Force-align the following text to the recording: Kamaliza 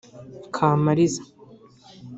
Kamaliza 0.55 1.23